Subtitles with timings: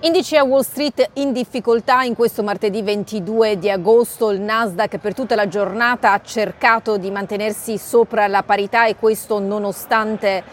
[0.00, 4.30] Indici a Wall Street in difficoltà in questo martedì 22 di agosto.
[4.30, 9.38] Il Nasdaq per tutta la giornata ha cercato di mantenersi sopra la parità e questo
[9.38, 10.44] nonostante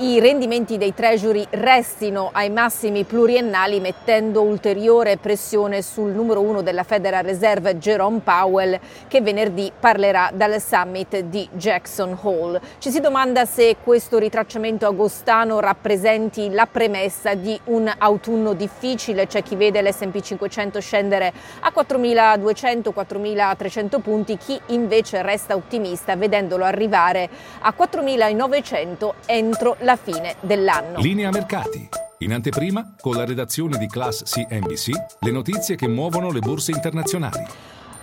[0.00, 6.84] i rendimenti dei treasury restino ai massimi pluriennali mettendo ulteriore pressione sul numero uno della
[6.84, 12.60] Federal Reserve Jerome Powell che venerdì parlerà dal summit di Jackson Hole.
[12.78, 19.42] Ci si domanda se questo ritracciamento agostano rappresenti la premessa di un autunno difficile, c'è
[19.42, 27.28] chi vede l'S&P 500 scendere a 4.200-4.300 punti, chi invece resta ottimista vedendolo arrivare
[27.60, 31.00] a 4.900 entro la fine dell'anno.
[31.00, 31.88] Linea mercati.
[32.18, 37.46] In anteprima, con la redazione di Class CNBC, le notizie che muovono le borse internazionali.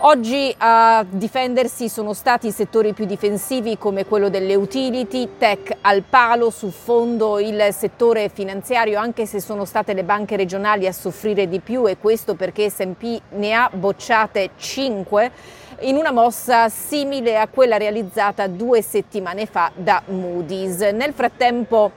[0.00, 6.04] Oggi a difendersi sono stati i settori più difensivi come quello delle utility, tech al
[6.08, 11.48] palo, su fondo il settore finanziario anche se sono state le banche regionali a soffrire
[11.48, 15.32] di più e questo perché S&P ne ha bocciate 5
[15.80, 20.78] in una mossa simile a quella realizzata due settimane fa da Moody's.
[20.78, 21.90] Nel frattempo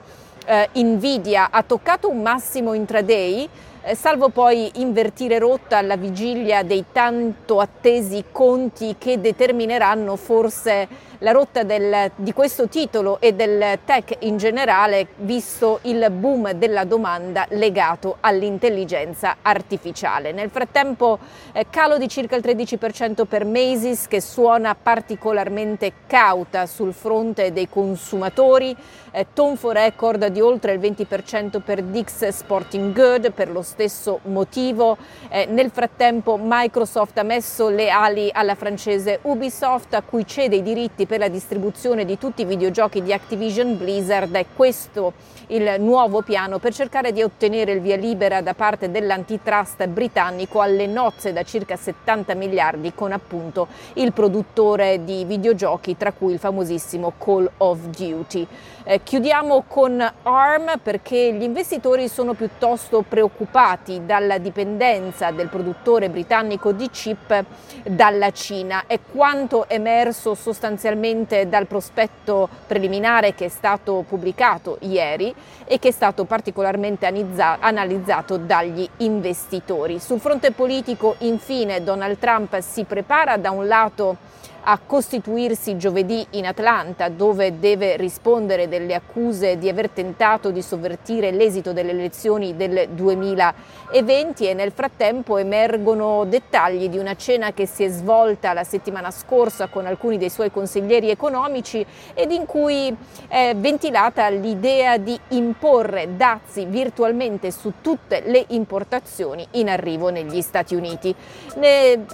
[0.44, 3.48] eh, Nvidia ha toccato un massimo intraday
[3.84, 10.88] eh, salvo poi invertire rotta alla vigilia dei tanto attesi conti che determineranno forse
[11.22, 16.84] la rotta del, di questo titolo e del tech in generale, visto il boom della
[16.84, 20.32] domanda legato all'intelligenza artificiale.
[20.32, 21.18] Nel frattempo
[21.52, 27.68] eh, calo di circa il 13% per Macy's che suona particolarmente cauta sul fronte dei
[27.68, 28.76] consumatori,
[29.12, 34.96] eh, tonfo record di oltre il 20% per Dix Sporting Good per lo stesso motivo.
[35.28, 40.62] Eh, nel frattempo Microsoft ha messo le ali alla francese Ubisoft a cui cede i
[40.62, 44.34] diritti per la distribuzione di tutti i videogiochi di Activision Blizzard.
[44.34, 45.12] È questo
[45.48, 50.86] il nuovo piano per cercare di ottenere il via libera da parte dell'antitrust britannico alle
[50.86, 57.12] nozze da circa 70 miliardi con appunto il produttore di videogiochi tra cui il famosissimo
[57.18, 58.46] Call of Duty.
[58.84, 66.72] Eh, chiudiamo con ARM perché gli investitori sono piuttosto preoccupati dalla dipendenza del produttore britannico
[66.72, 67.44] di chip
[67.84, 68.84] dalla Cina.
[68.86, 71.00] È quanto emerso sostanzialmente
[71.48, 78.88] dal prospetto preliminare che è stato pubblicato ieri e che è stato particolarmente analizzato dagli
[78.98, 79.98] investitori.
[79.98, 84.16] Sul fronte politico, infine, Donald Trump si prepara da un lato
[84.64, 91.30] a costituirsi giovedì in Atlanta dove deve rispondere delle accuse di aver tentato di sovvertire
[91.32, 97.82] l'esito delle elezioni del 2020 e nel frattempo emergono dettagli di una cena che si
[97.84, 101.84] è svolta la settimana scorsa con alcuni dei suoi consiglieri economici
[102.14, 102.94] ed in cui
[103.26, 110.74] è ventilata l'idea di imporre dazi virtualmente su tutte le importazioni in arrivo negli Stati
[110.74, 111.14] Uniti.
[111.56, 112.04] Ne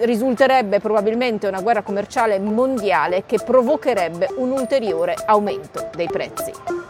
[0.00, 6.89] risulterebbe probabilmente una guerra commerciale mondiale che provocherebbe un ulteriore aumento dei prezzi.